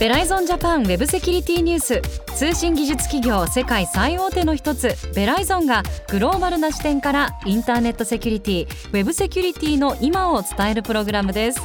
[0.00, 2.00] ベライゾンジャパンウェブセキュリティニュース
[2.34, 11.60] 通信技術企業世界最大手の一つベライゾンがグローバルな視点からインターネットセキュリティウェブセキュリティの今を伝えるプログラムです。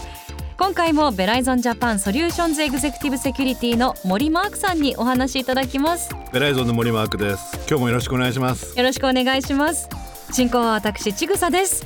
[0.57, 6.09] 今回もベライゾンジャパンソリューションズエグゼクティブセキュリティの森マークさんにお話しいただきます。
[6.33, 7.55] ベライゾンの森マークです。
[7.69, 8.77] 今日もよろしくお願いします。
[8.77, 11.85] よろしくお願いします進行は私ちぐさです。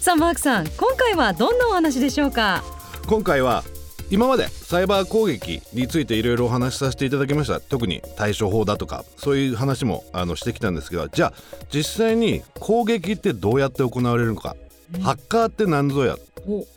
[0.00, 2.62] さあマークさん今回はどんなお話でしょうか？
[3.06, 3.64] 今回は
[4.10, 7.60] 今までサイバー攻撃についていろいろお話しさせていただきました。
[7.60, 11.32] 特に対処法だとかそういう話もあのしてきたんですけどじゃあ
[11.72, 14.56] 実際に攻撃ってどうやって行われるのか、
[15.02, 16.16] ハッカーって何ぞや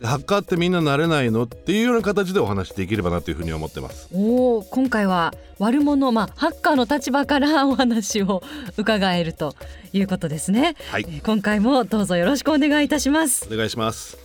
[0.02, 4.08] ハッカーってみんななれないのっていうような形でお話しできればなというふうに思ってます。
[4.12, 8.42] おお今回は悪者まあハッカーの立場からお話を
[8.76, 9.54] 伺えると
[9.94, 11.06] いうことですね、はい。
[11.08, 13.48] えー今回もどうぞよろしくお願いいたします。
[13.50, 14.18] お願いします。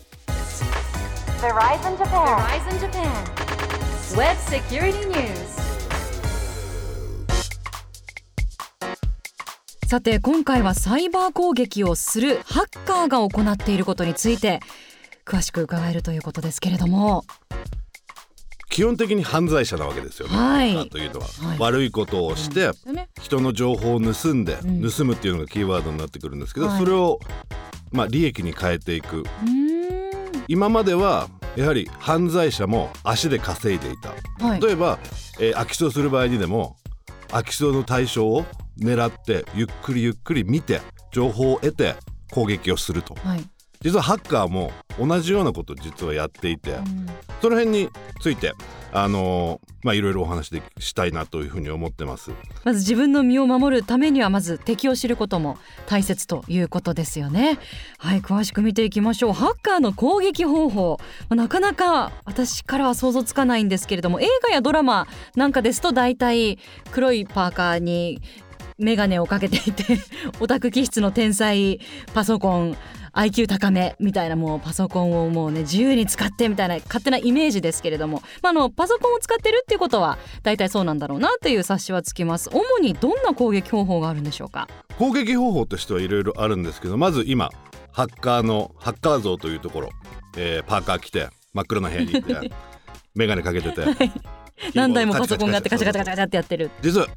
[1.39, 2.25] Verizon Japan.
[2.35, 3.37] Verizon Japan.
[4.17, 5.67] Web Security News.
[9.85, 14.59] さて今回はサイバー攻撃をするハッカーが行っていることについて
[15.27, 17.25] 詳しく伺えるということですけれども。
[18.69, 20.89] 基本的に犯罪者なわけですよね、はい。
[20.89, 21.59] というのは、はい。
[21.59, 24.89] 悪いことをして、ね人の情報を盗んで、ん。
[24.89, 26.79] 盗むっていうのがキーワードになってくるんですけど、はい。
[26.79, 27.19] それを
[27.91, 29.23] まあ利益に変えていく。
[30.47, 34.13] 今まではやはり犯罪者も足で稼いでいた。
[34.45, 34.61] はい。
[34.61, 34.99] 例えば、
[35.39, 36.77] えー空き巣をする場合にでも
[37.29, 38.45] 空き巣の対象を
[38.79, 41.95] 狙ってゆっくりゆっくり見て情報を得て
[42.31, 43.15] 攻撃をすると。
[43.15, 43.43] はい
[43.87, 47.07] 実はハッカーも同じようなことを実はやっていて、うん。
[47.41, 48.53] その辺について
[48.91, 52.31] あのーまあいろいろお話でしたいなというふうに思ってます。
[52.65, 57.59] まず自分の身を守るためにはまず敵を知ることも大切ということですよね。
[57.97, 59.33] はい詳しく見ていきましょう。
[59.33, 60.99] ハッカーの攻撃方法。
[61.29, 66.59] まあなかなか私からは想像つかないんですけれども映画やドラマなんかですと大体
[66.91, 68.21] 黒いパーカーに
[68.77, 69.99] メガネをかけていて
[70.39, 71.79] オタク気質の天才
[72.13, 72.77] パソコン
[73.17, 82.49] IQ 高めみたいなもうパソコンをもうね自由に使ってみたいな勝手なイメージですけれども、まあ、あのパソコンを使ってるっていうことは大体そうなんだろうなという察しはつきます。
[82.53, 84.67] 主にどんな攻撃方法があるんでしょうか？
[84.99, 87.49] 攻撃方法としてはいろいろあるんですけどまず今
[87.91, 89.89] ハッカーのハッカー像というところ、
[90.37, 92.51] えーパーカー着て真っ黒な部屋に いて
[93.15, 93.83] メガネかけてて、
[94.75, 96.69] 何台もパソコンがあってカチャカチャカチャカチャってやってる。
[96.81, 97.07] 実は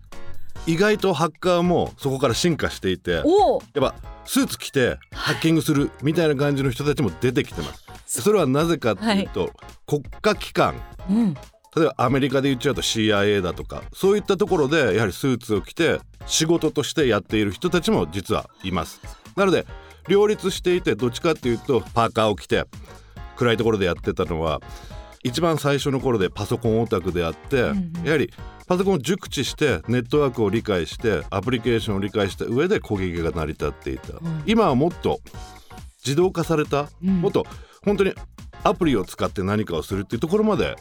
[0.66, 3.25] 意外とハッカーもそこから進化していてやっ
[3.75, 3.94] ぱ
[4.25, 7.75] スーツ着てハッキングするみたいな感じの人たちも出てきてま
[8.06, 8.22] す。
[8.22, 9.50] それはなぜかっていうと、
[9.87, 10.75] 国家機関。
[11.09, 11.34] うん。
[11.76, 19.00] 例えばアメリカで言っちゃうと CIA だとかそういったところでやはりスーツを着て仕事としてやっている人たちも実はいます。
[19.37, 19.66] なので
[20.09, 22.65] 両立していてどっちかっていうとパーカーを着て
[23.37, 24.60] 暗いところでやってたのは
[25.22, 28.04] 一番最初の頃でパソコンオタクであって、んうん。
[28.04, 28.32] やはり
[28.70, 34.44] パソコンを熟知してネットワークを理解してアプリケーションを理解した上で攻撃が成り立っていた、ん。
[34.47, 35.19] 今はもっと
[36.06, 37.20] 自動化された、うん。
[37.20, 37.44] もっと
[37.84, 38.14] 本当に
[38.62, 40.76] アプリを使って何かをするっていうところまで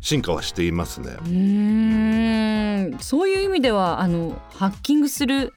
[0.00, 1.12] 進化はしていますね。
[1.12, 2.98] うーん。
[2.98, 5.54] そういう意味ではあのハッキングする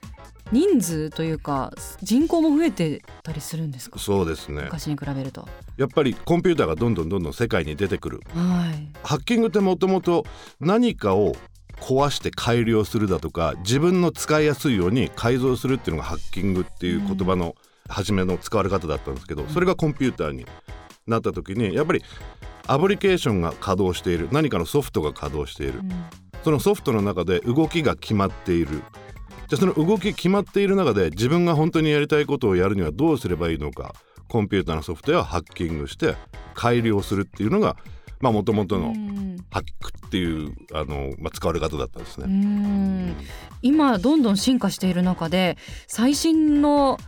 [0.51, 3.97] 人数というか人口も増えてたりするんですか？
[3.97, 4.61] そうですね。
[4.65, 5.49] 昔に比べると。
[5.77, 8.21] やっぱりコンピューターがどんどんどんどん世界に出てくる。
[8.35, 8.87] はい。
[9.01, 10.27] ハッキングってもともと
[10.59, 11.35] 何かを
[11.79, 17.55] 壊して改良するだとか自分の使いやすいように改造するっていうのがハッキングっていう言葉の
[17.87, 20.45] 初めの使われ方だったんですけどそれがコンピューターに
[21.07, 22.03] なった時にやっぱり
[22.67, 25.81] アプリケーションが稼働している何かのソフトが稼働している。
[26.43, 28.83] そのソフトの中で動きが決まっている。
[29.47, 33.93] じゃあその動き決まっている中で自分が本当にやりたいことをやるにはどうすればいいのか
[34.27, 36.15] コンピューターのソフトウェアをハッキングして
[36.55, 37.77] 改良するっていうのが
[38.19, 38.93] まあ元々の
[39.55, 42.33] うんハックっていうあの、まあ、使われ方だったんですうね。
[42.33, 43.15] ん。
[43.61, 45.57] 今どんどん進化している中で
[45.87, 46.99] 最新の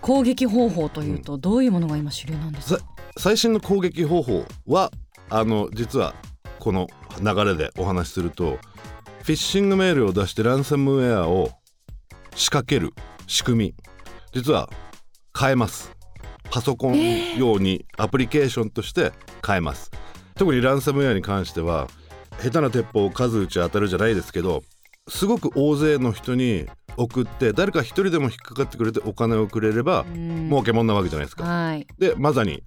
[0.00, 2.80] 攻撃方法というとどういうものが今主流なんですか、
[3.18, 4.90] 最新の攻撃方法は
[5.28, 6.14] あの実は
[6.58, 6.88] この
[7.20, 8.58] 流れでお話しすると
[9.22, 11.50] フィッシングメールを出してランサムウェアを
[12.34, 12.94] 仕掛ける
[13.26, 13.74] 仕組み
[14.32, 14.70] 実は
[15.38, 15.92] 変えます。
[16.50, 19.12] パソコン用にアプリケーションとして
[19.44, 19.90] 変えます、
[20.34, 21.88] 特にランサムウェアに関しては
[22.42, 24.62] 下手な鉄砲を数打ち当たるじゃないですけど
[25.08, 26.66] すごく大勢の人に
[26.96, 30.48] 送って誰か一人でも引っかかってくれてお金をくれればうん。
[30.48, 31.44] 儲けもんなわけじゃないですか。
[31.44, 31.86] はい。
[31.98, 32.62] でまさに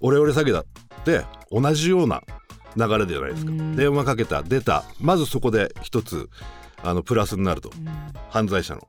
[0.00, 0.64] オレオレ詐欺だっ
[1.04, 2.22] て同じような
[2.76, 3.50] 流れじゃないですか。
[3.50, 3.76] うん。
[3.76, 4.84] 電話かけた出た。
[5.00, 6.28] まずそこで一つ
[6.82, 7.70] あのプラスになると。
[7.74, 7.88] うん。
[8.30, 8.86] 犯罪者の。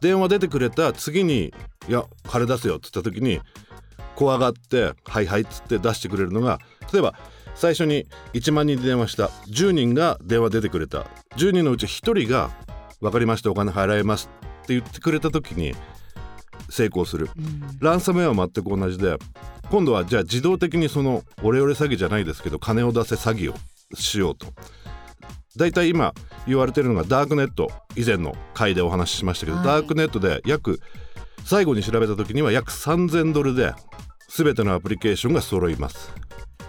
[0.00, 1.54] 電話出てくれた次に
[1.88, 3.40] 「いや金出せよ」っつった時に
[4.14, 6.58] 怖がって「はいはい」っつって出してくれるのが
[6.92, 7.14] 例えば
[7.56, 9.28] 最初に1万人で電話した。
[9.48, 11.06] 10人が電話出てくれた。
[11.36, 12.50] 10人のうち1人が
[13.00, 14.30] 「分かりましたお金払います」
[14.62, 15.74] って言ってくれた時に
[16.68, 17.30] 成功する。
[17.80, 19.16] ランサムウェアは全く同じで
[19.70, 23.56] 今度はじゃあ自動的にそのオレオレ詐欺じゃないですけど金を出せ詐欺を
[23.94, 24.46] しようと。
[25.56, 26.12] 大体今
[26.46, 29.66] 言われてるのがダークネット以前の回でお話ししましたけど、はい。
[29.66, 30.80] ダークネットで約
[31.44, 33.72] 最後に調べた時には約3000ドルで
[34.28, 36.12] 全てのアプリケーションが揃います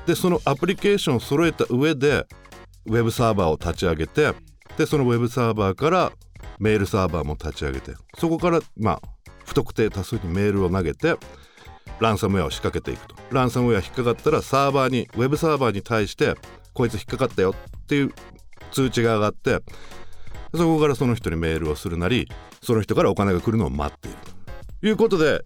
[0.07, 2.25] でそのアプリケーションを揃えた上で
[2.85, 4.31] ウェブサーバーを立ち上げて
[4.77, 6.11] でそのウェブサーバーから
[6.59, 9.01] メールサーバーも立ち上げてそこからまあ
[9.45, 11.15] 不特定多数にメールを投げて
[11.99, 13.15] ランサムウェアを仕掛けていくと。
[13.31, 16.35] ランサムウェア引っかかったらサーバーにウェブサーバーに対して
[16.73, 18.13] こいつ引っかかったよっていう
[18.71, 19.59] 通知が上がって
[20.53, 22.29] そこからその人にメールをするなり
[22.61, 24.17] その人からお金が来るのを待っている
[24.81, 24.87] と。
[24.87, 25.43] いうことで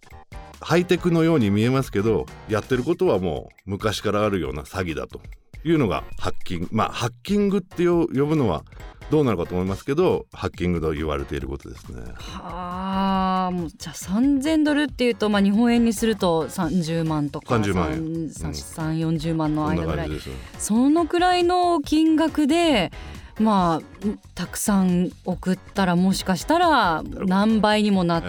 [0.62, 5.20] ハイテクのように見えますけどやってることはもう昔からあるような詐欺だと。
[5.64, 6.68] いうのがハッキング。
[6.72, 8.64] まあハッキングって呼ぶのは
[9.10, 12.02] どうなのかと思いますけどハッキングと言われていることですね。
[12.16, 18.00] はあもうじゃあ3,000ドルっていうと、まあ、日本円にすると30万とか30万円。
[18.30, 20.10] 3 4 0万の間ぐらい。
[20.58, 22.92] そのくらいの金額で
[23.40, 28.24] まあたくさん送ったらもしかしたら何倍にもなっ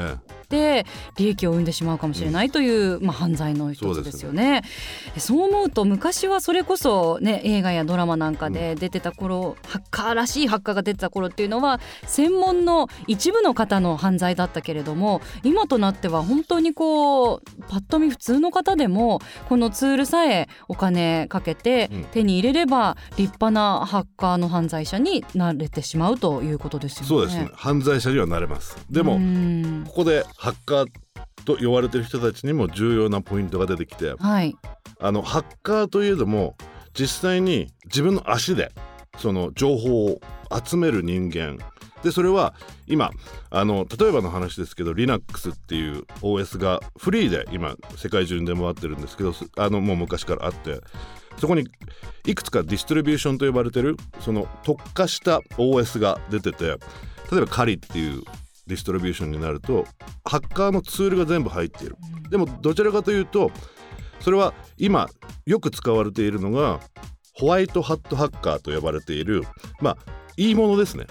[0.53, 4.63] えて利益を生んでしまうかもしれないという、まあ、犯罪の一つですよね。
[5.17, 22.05] そう思うと昔はそれこそ、ね、映画やドラマなんかで出てた頃、ハッカーらしいハッカーが出てた頃っていうのは専門の一部の方の犯罪だったけれども今となっては本当にこうパッと見普通の方でもこのツールさえお金かけてうん。
[22.13, 27.09] 手に入れれば立派なハッカーの犯罪者になれてしまうということですよね。
[27.09, 27.51] そうですね。
[27.55, 28.77] 犯罪者にはなれます。
[28.91, 29.85] でもうん。
[29.87, 30.87] ここでハッカー
[31.45, 34.57] と言われてる人たちにも重要なポイントが出てきてはい、
[34.99, 36.57] あのハッカーといえども
[36.95, 38.73] 実際に自分の足で
[39.19, 40.21] その情報を
[40.65, 41.59] 集める人間。
[42.03, 42.55] でそれは
[42.89, 43.13] 今
[43.51, 50.81] あの例えばの話ですけど Linux っていう OS がフリーで今世界中に出回ってるんですけどすあのもう昔からあって
[51.39, 51.65] そこに
[52.27, 56.65] いくつかディストリビューションと呼ばれてるその特化した OS が出てて
[57.31, 58.25] 例えばカリっていう
[58.73, 59.85] ディストリビューションになると
[60.25, 61.97] ハッカーのツールが全部入っている。
[62.31, 63.51] でもどちらかというと
[64.21, 65.09] それは今
[65.45, 66.81] よく使われているのが
[67.35, 69.43] ホワイトハットハッカーと呼ばれている
[69.81, 69.97] まあ
[70.37, 71.07] いいものですね。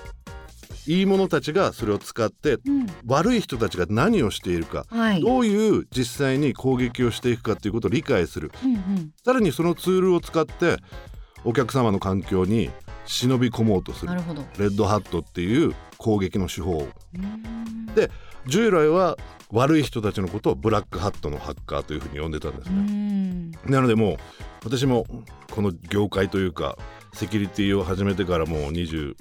[0.88, 2.88] いいものたちがそれを使ってうん。
[3.06, 5.22] 悪い人たちが何をしているかはい。
[5.22, 8.52] どういう実際に攻撃をしていくかということを理解する。
[8.64, 9.12] うんうん。
[9.24, 10.78] さらにそのツールを使って
[11.44, 12.72] お客様の環境に
[13.06, 14.14] 忍び込もうとする。
[14.14, 14.20] レ
[14.68, 16.88] ッドハットっていう攻撃の手法。
[17.16, 17.86] うん。
[17.96, 18.10] で
[18.48, 19.18] 従来は
[19.52, 22.80] 悪い人たちのことをブラックハットのハッカーというふうに呼んでたんですうね。
[22.82, 23.52] ん。
[23.66, 24.18] なのでもう
[24.64, 25.06] 私も
[25.52, 26.78] この業界というか
[27.14, 29.16] セキュリティを始めてからもう20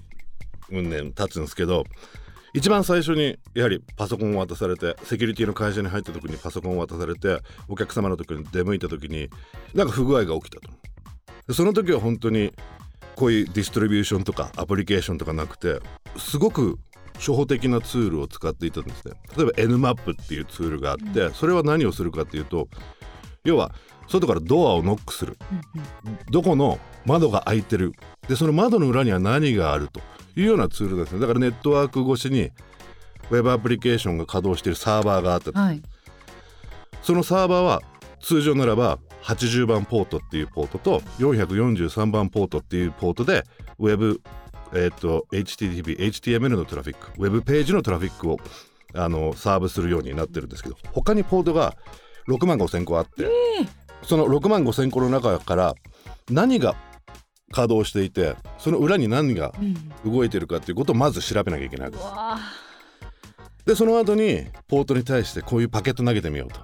[0.70, 1.84] 年経つんですけど
[2.52, 9.28] 一番最初にやはりパソコンを渡されてセキュリティの会社に入った時にパソコンを渡されてお客様の時に出向いた時に
[9.74, 10.70] なんか不具合が起きたと。
[11.48, 12.52] でその時は本当に
[13.20, 15.80] こういうディストリビューションとかアプリケーションとかなくて
[16.16, 16.78] すごく
[17.16, 19.12] 初歩的なツールを使っていたんですね。
[19.36, 22.68] 例えば Nmap っていうツールがあってそれは何をするかっていうと
[23.44, 23.74] 要は
[24.08, 25.36] 外からドアをノックする。
[26.30, 27.92] どこの窓が開いてる。
[28.26, 30.00] でその窓の裏には何があると
[30.34, 31.20] いうようなツールですね。
[31.20, 32.50] だからネットワーク越しに
[33.30, 35.58] ウェブアプリケーションが稼働しているサーバーがあったと。
[35.58, 35.82] はい。
[37.02, 37.82] そのサーバーは
[38.22, 43.44] 通常ならば80番ポートっていうポートと443番ポートっていうポートで
[43.78, 44.20] ウェブ
[44.72, 48.38] えー、と HTTP、HTML のトラフィックウェブページのトラフィックを
[48.94, 51.76] あのサーブするようになってるんですけど他にポートが
[52.28, 53.26] 6万5千個あって、
[54.02, 55.74] その6万5千個の中から
[56.30, 56.76] 何が
[57.52, 62.04] 稼働していてその裏に何がうん動いてるかっていうことをまず調べなきゃいけないです。
[63.66, 66.60] でその後にポートに対してこういうパケット投げてみようと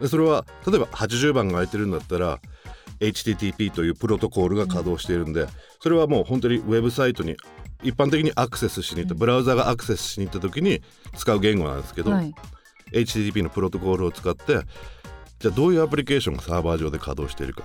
[0.00, 2.40] でそれは例えば80番が空いてるんだったら
[3.00, 5.46] HTTP というプロトコールが稼働しているんで、
[5.80, 7.36] それはもう本当にウェブサイトに
[7.82, 10.82] 一般的にアクセスしに行った、ブラウザがアクセスしに行った時に
[11.16, 12.34] 使う言語なんですけど、はい。
[12.92, 14.60] HTTP のプロトコールを使って
[15.38, 17.64] じゃあどういうアプリケーションがサーバー上で稼働しているか。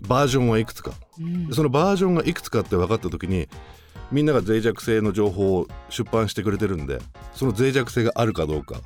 [0.00, 0.92] バージョンはいくつか。
[1.18, 1.46] うん。
[1.48, 3.48] でそのバージョンがいくつかって分かった時に
[4.10, 6.98] みんなが脆弱性の情報を出版してくれてるんで
[7.34, 8.80] その脆弱性があるかどうか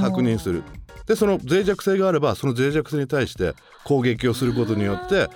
[0.00, 0.62] 確認する。
[1.06, 5.28] でその脆弱性があればその脆弱性に対して攻撃をすることによって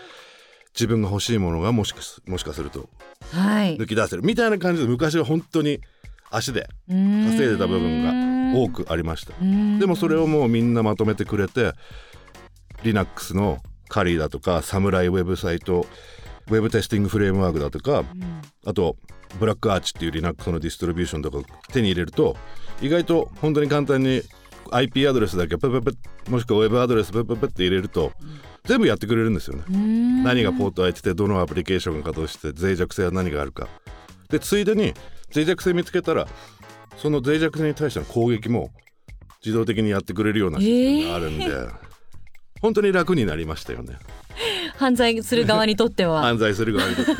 [0.74, 2.88] 自分が欲しいものがもしかすもしかすると
[3.32, 3.76] はい。
[3.76, 4.22] 抜き出せる。
[4.22, 5.80] みたいな感じで昔は本当に
[6.30, 9.34] 足で稼稼いでた部分が多くありました。
[9.40, 9.78] うん。
[9.78, 11.72] でもそれをもうみんなまとめてくれて
[12.82, 15.86] Linux のカリーだとかサムライウェブサイト
[16.48, 18.04] ウェブテスティングフレームワークだとか
[18.66, 18.96] あと
[19.38, 22.36] ブラックアーチっていう Linux のディストリビューションとかを手に入れると
[22.80, 24.22] 意外と本当に簡単に
[24.70, 28.12] IP アドレスだけプププもしくはウェブアドレスプププって入れると
[28.64, 29.64] 全部やってくれるんですよね。
[29.68, 30.24] うん。
[30.24, 33.68] 何がポート開いててどのアプリケーションが稼働して脆弱性は何があるか。
[34.30, 34.94] でついでに
[35.34, 36.26] 脆弱性見つけたら
[36.96, 38.70] その脆弱性に対しての攻撃も
[39.44, 41.44] 自動的にやってくれるようなシステムがあるんで、
[42.62, 43.98] 本当に楽になりましたよね
[44.76, 46.22] 犯罪する側にとっては。
[46.22, 47.12] 犯罪する側にとって。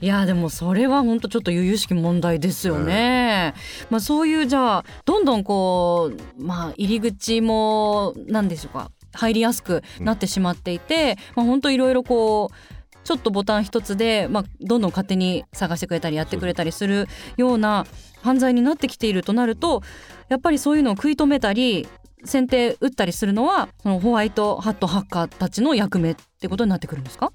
[0.04, 3.54] いやでもそれは本当ちょっと由々しき問題ですよね。
[3.90, 8.90] まあそういうじゃあどんどんこうまあ入り口も何でしょうか。
[9.12, 12.74] 入りやすくなってしまっていて、まあ本当いろいろこう
[13.04, 17.86] ちょっとボタン一つで、まあ、どんどん勝手に探してくれたりやってくれたりするような
[18.22, 19.82] 犯罪になってきているとなると
[20.28, 21.86] やっぱりそういうのを食い止めたり
[22.24, 27.32] 先手打ったりするのはそのホワイトハットハッカーたちの役目ってことになってくるんですか？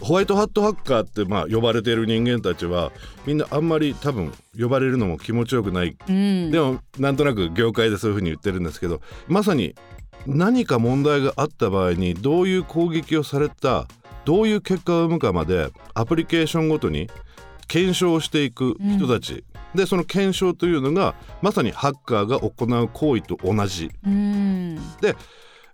[0.00, 2.90] ホワイトハットハッカーってまあ呼ばれている人間たちは
[3.26, 5.96] みんなあんまり多分呼ばれるのも気持ちよくない。
[6.08, 6.50] うん。
[6.50, 9.74] でもなんとなく業界でそういうふうに言ってるんですけどまさに
[10.26, 13.86] 何か問題があった場合にどういう攻撃をされた
[14.24, 17.10] どういう結果を生むかまでアプリケーションごとに
[17.70, 19.44] 検証していく人たち、
[19.76, 23.92] でその検証というのがまさにハッカーが行う行為と同じ。
[24.04, 24.78] うん。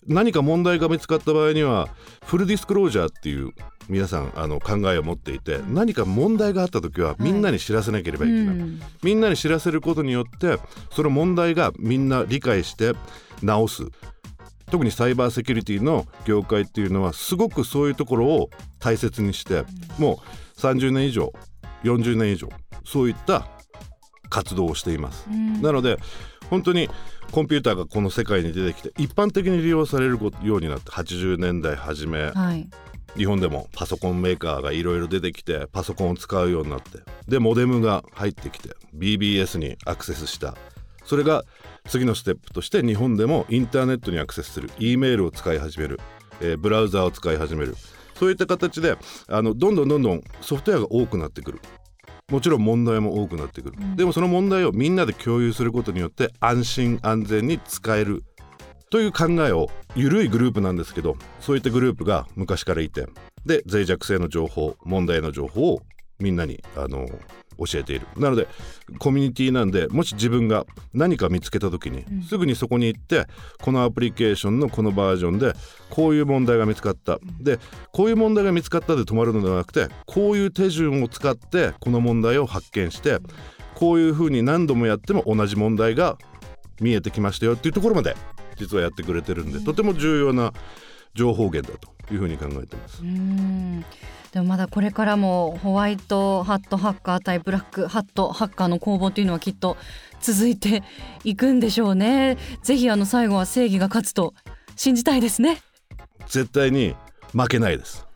[0.07, 1.89] 何か問題が見つかった場合には
[2.25, 3.51] フルディスクロージャーっていう
[3.89, 8.81] 皆さんあの考えを持っていて何か問題があった時はみんなに知らせなければいけない、うん。
[9.03, 10.59] みんなに知らせることによって
[10.91, 12.93] その問題がみんな理解して
[13.43, 13.85] 直す。
[14.71, 18.51] 特にサイバーセキュリティの業界っていうのはすごくそういうところを
[18.81, 19.65] 大切にして
[19.97, 20.21] も
[20.57, 21.33] う30年以上
[21.87, 22.49] 40年以上
[22.85, 23.47] そういった
[24.29, 25.27] 活動をしています。
[25.31, 25.63] うん。
[25.63, 25.99] なので
[26.51, 26.89] 本当に
[27.33, 32.69] コンピューターがこの世界に出てきて一般的に利用されるようになって80年代初めはい。
[33.17, 40.55] 日本でもパソコンメーカーがいろいろ出てきてパソコンを使うようになってでモデムが入ってきて BBS にアクセスした。
[41.05, 41.45] それが
[41.89, 46.01] 次のステップとして日本でもインターネットにアクセスする E メールを使い始める、
[46.41, 47.77] えーブラウザーを使い始める
[48.19, 48.97] そういった形で
[49.29, 51.61] あのどんどんどんどんソフトウェアが多くなってくる。
[52.29, 58.25] もちろん問題も多くなってくる、でもその問題をみんなで共有することによって安心安全に使える。
[58.91, 63.07] という考えを緩いグループなんですけどそういったグループが昔からいて
[63.45, 65.83] で脆弱性の情報問題の情報を
[66.21, 67.07] みんなにあの
[67.59, 68.07] 教えている。
[68.17, 68.49] なので
[68.99, 73.27] コミュニティなんでもし自分が何か見つけた時に、すぐにそこに行って
[73.63, 75.55] このアプリケーションのこのバージョンで
[75.91, 77.19] こういう問題が見つかった。
[77.41, 77.59] で
[77.93, 83.19] こういう問題が見つかったで止まるのではなくてこういう手順を使ってこの問題を発見して
[83.75, 86.17] こういうふうに何度もやっても同じ問題が
[86.81, 88.17] 見えてきましたよっていうところまで
[88.57, 90.53] 実はやってくれてるんでとても重要な
[91.17, 93.03] 情報源だというふうに考えてます。
[93.03, 93.85] うん
[94.33, 99.79] でもまだこれからもホワイトハットハッカー対ブラックハットハッカーの攻防というのはきっと
[100.21, 100.83] 続いて
[101.25, 104.35] いくんでしょうねぜひあの最後は正義が勝つと
[104.75, 105.63] 信じたいですね
[106.27, 106.95] 絶対に
[107.33, 108.07] 負けないです。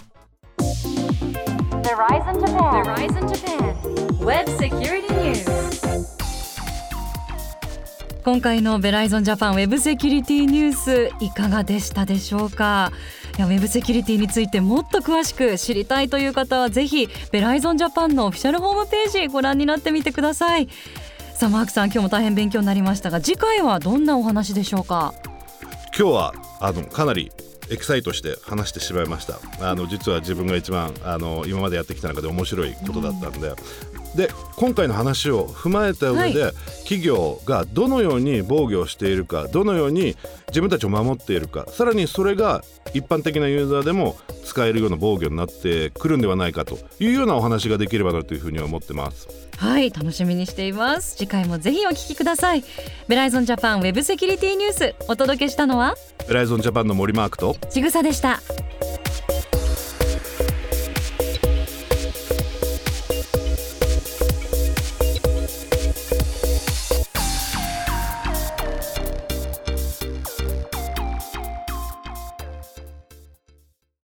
[0.59, 2.83] The Rise in Japan.
[2.83, 4.25] The Rise in Japan.
[4.25, 5.90] Web security news.
[8.31, 12.93] 今回のベライゾンジャパンウェブセキュリティニュースいかがでしたでしょうか？
[13.37, 20.69] いやウェブセキュリティについてもっと詳しく知りたいという方はぜひベライゾンジャパンのオフィシャルホームページご覧になってみてください。
[21.35, 25.13] さあマークさん今日も大変勉強になりましたが次回はどんなお話でしょうか？
[25.87, 27.33] 今日はあのかなり
[27.69, 29.41] エキサイトして話してしまいました。
[29.61, 33.55] あの実は自分が一番あの今までやってきた中で面白いことだったんで、
[34.17, 36.53] で今回の話を踏まえた上で、は
[36.83, 40.17] 企業がどのように防御をしているかどのように
[40.49, 42.63] 自分たちを守っているかさらにそれが
[42.93, 49.29] 一般的なユーザーでも使えるような防御になってくるんではないかというようなお話ができればなというふうに思ってます。
[49.57, 51.17] はい楽しみにしています。
[51.17, 52.65] 次回もぜひお聞きください。
[53.07, 55.95] ベライゾンジャパンウェブセキュリティニュースお届けしたのは？
[56.27, 57.57] ベライゾンジャパンの森マークと？
[57.71, 58.41] ちぐさでした